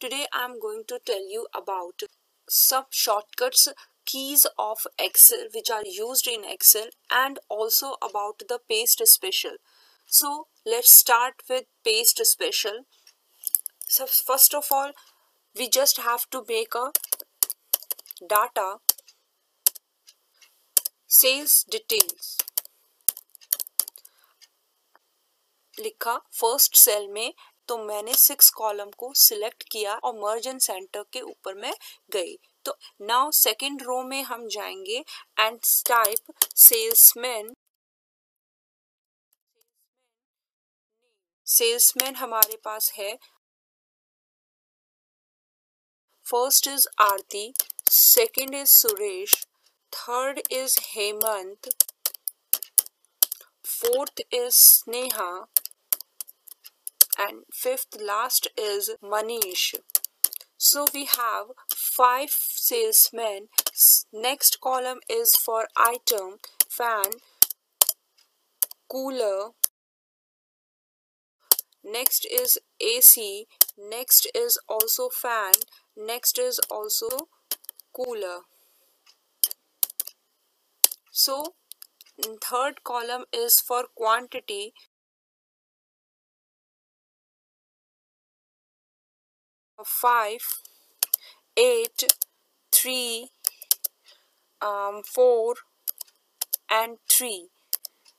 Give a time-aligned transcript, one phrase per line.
[0.00, 2.02] today I'm going to tell you about
[2.48, 3.68] some shortcuts
[4.04, 9.56] keys of Excel which are used in Excel and also about the paste special.
[10.06, 12.84] So let's start with paste special.
[13.88, 14.92] So first of all
[15.56, 16.92] we just have to make a
[18.28, 18.76] data
[21.06, 22.36] sales details
[25.80, 27.32] लिखा first cell में
[27.71, 31.73] तो मैंने six column को select किया और मर्जन centre के ऊपर मैं
[32.11, 32.35] गई।
[32.65, 34.97] तो नाउ सेकंड रो में हम जाएँगे
[35.39, 37.53] एंड टाइप सेल्समैन
[41.47, 43.15] सेल्समैन हमारे पास है।
[46.25, 47.53] First is Aarti
[47.91, 49.35] second is Suresh
[49.93, 51.69] third is Hemant
[53.65, 55.31] fourth is Sneha
[57.21, 59.75] and fifth last is Manish.
[60.57, 63.47] So we have five salesmen.
[64.13, 66.37] Next column is for item,
[66.69, 67.11] fan,
[68.91, 69.51] cooler.
[71.83, 73.47] Next is AC.
[73.77, 75.53] Next is also fan.
[75.97, 77.09] Next is also
[77.95, 78.41] cooler.
[81.11, 81.53] So
[82.43, 84.73] third column is for quantity.
[89.85, 90.39] 5
[91.57, 92.03] 8
[92.71, 93.29] 3
[94.61, 95.55] um, 4
[96.69, 97.47] and 3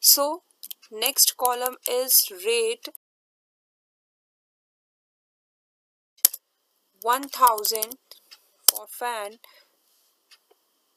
[0.00, 0.42] so
[0.90, 2.88] next column is rate
[7.02, 7.96] 1000
[8.68, 9.38] for fan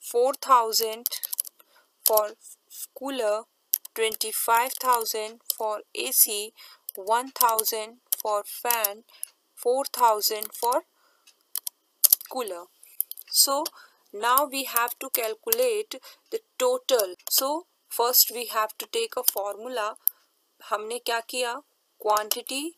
[0.00, 1.04] 4000
[2.04, 2.30] for
[2.98, 3.42] cooler
[3.94, 6.52] 25000 for AC
[6.96, 9.04] 1000 for fan
[9.66, 10.80] 4000 for
[12.32, 12.64] cooler.
[13.32, 13.64] So
[14.14, 15.96] now we have to calculate
[16.32, 17.14] the total.
[17.30, 17.50] So
[17.90, 19.92] first we have to take a formula.
[20.60, 21.54] हमने क्या किया?
[22.00, 22.74] Quantity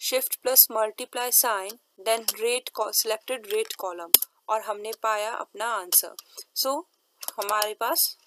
[0.00, 4.10] shift plus multiply sign then rate selected rate column
[4.48, 6.14] और हमने पाया अपना answer
[6.54, 8.18] so so, हमारे पास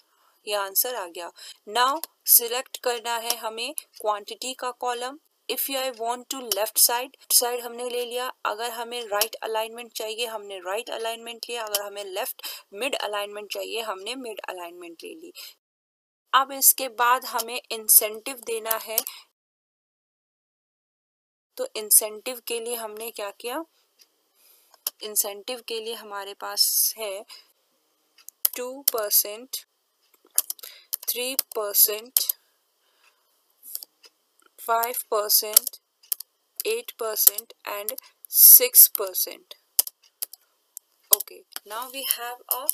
[0.48, 1.32] ये answer आ गया.
[1.68, 5.18] नाउ सिलेक्ट करना है हमें क्वांटिटी का column
[5.50, 9.34] if you I want to left side side हमने ले लिया। अगर हमें राइट right
[9.34, 14.40] अलाइनमेंट चाहिए, हमने राइट right अलाइनमेंट लिया। अगर हमें लेफ़्ट मिड अलाइनमेंट चाहिए, हमने मिड
[14.48, 15.32] अलाइनमेंट ले ली।
[16.32, 18.98] अब इसके बाद हमें इंसेंटिव देना है।
[21.56, 23.64] तो इंसेंटिव के लिए हमने क्या किया?
[25.02, 27.24] इंसेंटिव के लिए हमारे पास है
[28.56, 29.56] two percent
[31.08, 32.20] three percent
[34.66, 35.76] five percent
[36.66, 37.96] eight percent and
[38.30, 39.54] six percent
[41.10, 42.66] okay, now we have a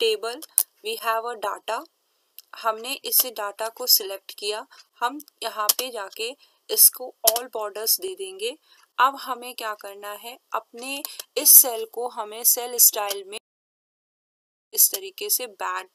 [0.00, 0.40] table.
[0.84, 1.78] We have a data.
[2.62, 4.66] हमने इसे डाटा को सिलेक्ट किया।
[5.00, 6.28] हम यहाँ पे जाके
[6.68, 8.56] इसको ऑल बॉर्डर्स दे देंगे।
[8.98, 10.36] अब हमें क्या करना है?
[10.54, 11.02] अपने
[11.36, 13.38] इस सेल को हमें सेल स्टाइल में
[14.72, 15.88] इस तरीके से बैड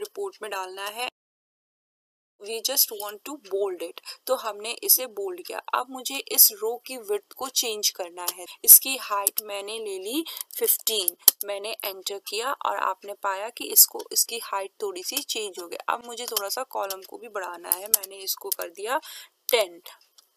[0.00, 1.08] रिपोर्ट में डालना है।
[2.40, 6.74] We just want to bold it तो हमने इसे बोल्ड किया। अब मुझे इस रो
[6.86, 10.24] की विथ को चेंज करना है। इसकी हाइट मैंने ले ली
[10.58, 11.16] 15
[11.46, 15.76] मैंने एंटर किया और आपने पाया कि इसको, इसकी हाइट थोड़ी सी चेंज हो गई।
[15.88, 19.00] अब मुझे थोड़ा सा कॉलम को भी बढ़ाना है। मैंने इसको कर दिया
[19.48, 19.80] 10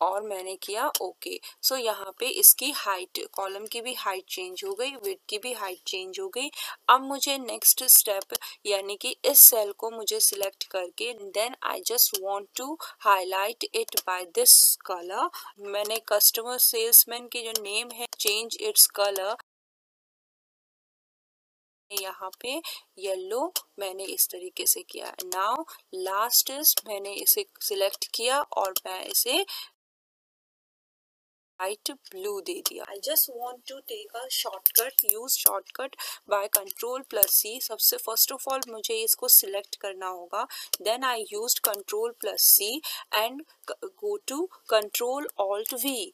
[0.02, 4.74] और मैंने किया, ओके। सो, यहाँ पे इसकी हाइट कॉलम की भी हाइट चेंज हो
[4.76, 6.50] गई विथ की भी हाइट चेंज हो गई।
[6.90, 8.34] अब मुझे नेक्स्ट स्टेप
[8.66, 14.00] यानी कि इस सेल को मुझे सिलेक्ट करके then I just want to highlight it
[14.08, 14.54] by this
[14.86, 15.30] colour
[15.68, 19.36] मैंने कस्टमर सेल्समैन के जो नेम है चेंज इट्स कलर
[21.92, 22.52] यहाँ पे
[23.00, 25.64] येलो मैंने इस तरीके से किया। नाउ
[25.96, 29.44] लास्ट इज़ मैंने इसे सिलेक्ट किया और मैं इसे
[31.62, 35.96] लाइट ब्लू दे दिया। I just want to take a shortcut use shortcut
[36.30, 40.46] by control plus C सबसे फ़र्स्ट ऑफ़ ऑल मुझे इसको सिलेक्ट करना होगा।
[40.82, 42.82] Then I use control plus C
[43.16, 43.44] and
[43.84, 46.12] go to control alt V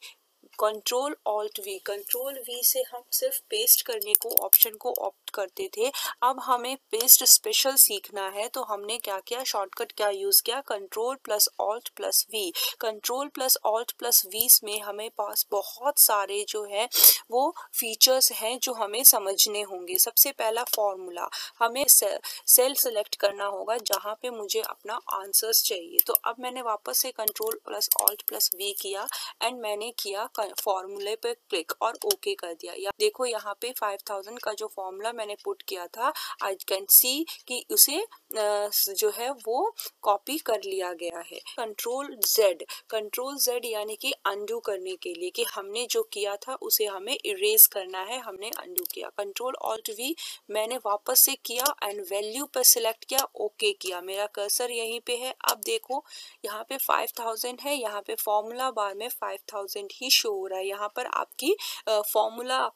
[0.60, 5.70] control alt V control V से हम सिर्फ़ paste करने को ऑप्शन को ऑप्ट करते
[5.78, 5.92] थे।
[6.24, 9.44] अब हमें पेस्ट स्पेशल सीखना है तो हमने क्या किया?
[9.44, 10.62] शॉर्टकट क्या यूज़ किया?
[10.62, 12.52] Control plus alt plus V
[12.82, 16.88] control plus alt plus V में हमें पास बहुत सारे जो है,
[17.32, 21.30] वो फीचर्स हैं जो हमें समझने होंगे। सबसे पहला फॉर्मूला
[21.60, 26.98] हमें सेल सेलेक्ट करना होगा, जहाँ पे मुझे अपना आंसर्स चाहिए। तो अब मैंने वापस
[26.98, 29.08] से control plus alt plus V किया
[29.42, 34.40] एंड मैंने किया फॉर्मूले पे क्लिक और ओके कर दिया। या देखो यहाँ पे 5000
[34.44, 36.12] का जो फॉर्मूला मैंने पुट किया था
[36.44, 42.64] आई कैन सी कि उसे जो है वो कॉपी कर लिया गया है। कंट्रोल जेड
[42.90, 47.14] कंट्रोल जेड यानी कि अंडू करने के लिए कि हमने जो किया था उसे हमें
[47.16, 50.16] इरेज करना है, हमने अंडू किया। कंट्रोल ऑल्ट वी
[50.52, 55.00] मैंने वापस से किया एंड वैल्यू पर सिलेक्ट किया ओके okay किया। मेरा कर्सर यहीं
[55.00, 56.04] पे है। अब देखो,
[56.46, 60.66] यहाँ पे 5000 है, यहाँ पे फॉर्मूला बार में 5000 ही शो हो रहा है।
[60.68, 61.56] यहाँ पर आपकी
[61.90, 62.68] फॉर्मूला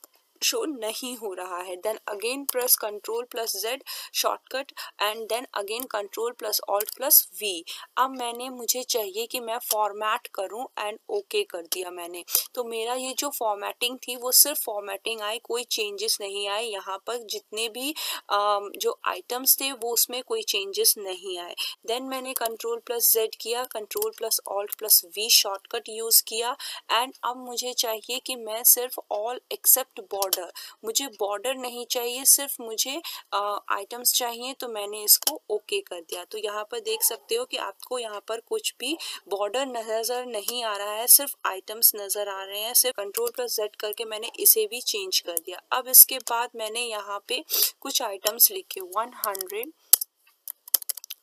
[0.44, 3.84] शो नहीं हो रहा है। Then again press control plus Z
[4.14, 4.72] shortcut
[5.02, 7.64] and then again control plus alt plus V
[7.98, 12.24] अब मैंने, मुझे चाहिए कि मैं फॉर्मेट करूँ एंड ओके okay कर दिया मैंने।
[12.56, 16.98] तो मेरा ये जो फॉर्मेटिंग थी, वो सिर्फ़ फॉर्मेटिंग आई कोई चेंजेस नहीं आए। यहाँ
[17.08, 17.94] पर जितने भी
[18.32, 21.56] जो आइटम्स थे, वो उसमें कोई चेंजेस नहीं आए।
[21.88, 26.56] देन मैंने कंट्रोल प्लस जेड किया control plus alt plus V shortcut use किया।
[26.92, 30.52] एंड अब मुझे चाहिए कि मैं सिर्फ़ ऑल एक्सेप्ट बॉर्डर बॉर्डर
[30.86, 33.02] मुझे बॉर्डर नहीं चाहिए, सिर्फ़ मुझे
[33.34, 37.46] आइटम्स चाहिए तो मैंने इसको ओके okay कर दिया। तो यहाँ पर देख सकते हो
[37.46, 38.98] कि आपको यहाँ पर कुछ भी
[39.30, 43.56] बॉर्डर नज़र नहीं आ रहा है, सिर्फ़ आइटम्स नज़र आ रहे हैं, सिर्फ़ कंट्रोल प्लस
[43.56, 47.44] जेड करके मैंने इसे भी चेंज कर दिया। अब इसके बाद मैंने यहाँ पे
[47.82, 49.72] कुछ आइटम्स लिखे। One hundred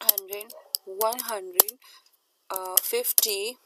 [0.03, 0.53] hundred
[0.89, 1.77] one hundred
[2.81, 3.57] fifty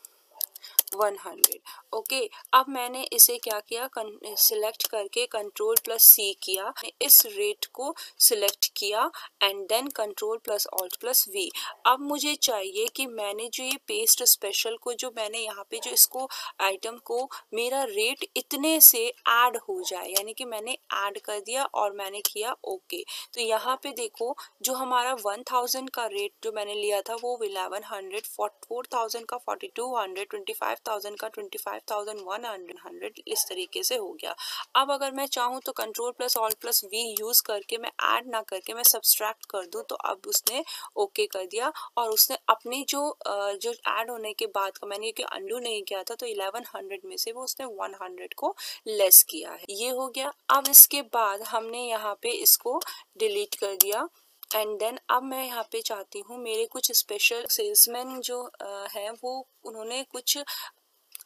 [0.97, 1.61] one hundred
[1.93, 3.89] okay अब मैंने इसे क्या किया?
[4.27, 6.73] सिलेक्ट करके कंट्रोल प्लस सी किया।
[7.03, 9.11] इस रेट को सिलेक्ट किया
[9.43, 11.49] and then control plus alt plus V
[11.87, 15.91] अब मुझे चाहिए कि मैंने जो ये पेस्ट स्पेशल को, जो मैंने यहाँ पे जो
[15.91, 16.29] इसको
[16.61, 21.65] आइटम को, मेरा रेट इतने से ऐड हो जाए। यानी कि मैंने ऐड कर दिया
[21.65, 23.35] और मैंने किया ओके okay.
[23.35, 27.39] तो यहाँ पे देखो, जो हमारा वन थाउज़ेंड का रेट जो मैंने लिया था, वो
[27.45, 32.21] इलेवन हंड्रेड फोर थाउज़ेंड का forty two hundred twenty five thousand का twenty five thousand
[32.27, 32.45] one
[32.79, 34.35] hundred इस तरीके से हो गया।
[34.77, 38.41] अब अगर मैं चाहूँ तो control plus all plus V use करके मैं ऐड ना
[38.49, 40.65] करके मैं सब्सट्रैक्ट कर दूँ तो अब उसने
[40.97, 43.03] ओके okay कर दिया और उसने अपनी जो
[43.63, 47.01] जो ऐड होने के बाद का मैंने कि अंडू नहीं किया था तो इलेवन हंड्रेड
[47.05, 48.55] में से वो उसने वन हंड्रेड को
[48.89, 52.81] लेस किया है। ये हो गया। अब इसके बाद हमने यहाँ पे इसको
[53.19, 54.09] डिलीट कर दिया।
[54.55, 59.11] एंड देन अब मैं यहाँ पे चाहती हूँ मेरे कुछ स्पेशल सेल्समैन जो आ, है
[59.13, 60.39] वो उन्होंने कुछ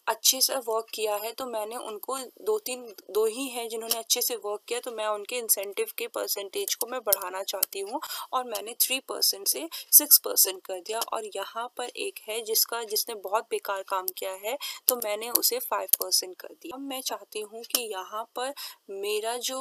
[0.06, 4.22] अच्छे से वर्क किया है तो मैंने उनको दो तीन दो ही हैं जिन्होंने अच्छे
[4.22, 8.00] से वर्क किया तो मैं उनके इंसेंटिव के परसेंटेज को मैं बढ़ाना चाहती हूँ
[8.32, 12.82] और मैंने थ्री परसेंट से सिक्स परसेंट कर दिया और यहाँ पर एक है जिसका,
[12.84, 14.56] जिसने बहुत बेकार काम किया है
[14.88, 18.52] तो मैंने उसे फाइव परसेंट कर दिया। अब मैं चाहती हूँ कि यहाँ पर
[18.92, 19.60] मेरा जो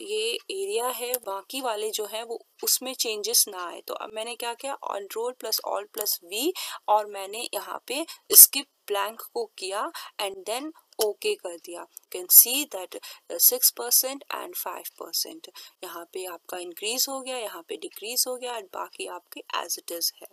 [0.00, 4.34] ये एरिया है, बाकी वाले जो है, वो उसमें चेंजेस ना आए। तो अब मैंने
[4.36, 6.52] क्या किया all roll plus all plus V
[6.88, 8.04] और मैंने यहाँ पे
[8.34, 9.90] स्किप ब्लैंक को किया
[10.20, 10.72] एंड देन
[11.04, 11.82] ओके कर दिया।
[12.12, 12.98] Can see that
[13.40, 15.48] six percent and five percent
[15.84, 19.76] यहाँ पे आपका इंक्रीज हो गया यहाँ पे डिक्रीज हो गया एंड बाकी आपके एज
[19.78, 20.28] इट इज़ है।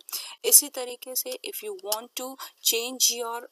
[0.50, 3.48] इसी तरीके से if you want to change your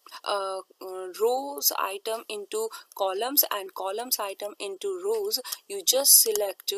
[1.20, 5.40] rows item into columns and columns item into rows
[5.70, 6.74] you just select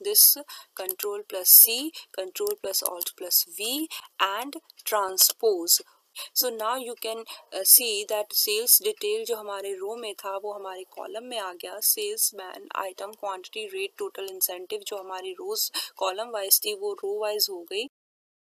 [0.00, 0.36] this
[0.74, 3.88] control plus C, control plus alt plus V
[4.20, 5.80] and transpose
[6.34, 10.84] so now you can see that sales detail जो हमारे रो में था, वो हमारे
[10.90, 16.30] column में आ गया। Sales man item quantity rate total incentive जो हमारी रोज कॉलम
[16.30, 17.88] वाइज थी, वो रो वाइज हो गई।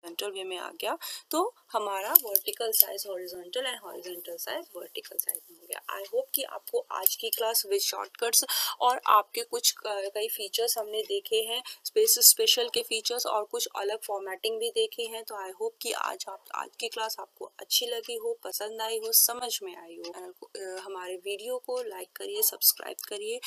[0.05, 0.97] हॉरिजॉन्टल वे में आ गया
[1.31, 6.27] तो हमारा vertical size horizontal and horizontal size vertical size में हो गया। आई होप
[6.35, 8.45] कि आपको आज की क्लास विद शॉर्टकट्स
[8.81, 13.99] और आपके कुछ कई फीचर्स हमने देखे हैं स्पेस स्पेशल के फीचर्स और कुछ अलग
[14.07, 17.87] फॉर्मेटिंग भी देखे हैं तो आई होप कि आज आप, आज की क्लास आपको अच्छी
[17.87, 22.97] लगी हो, पसंद आई हो, समझ में आई हो। हमारे वीडियो को लाइक करिए सब्सक्राइब
[23.09, 23.41] करिए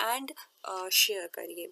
[0.00, 0.32] एंड
[0.92, 1.70] शेयर करिए।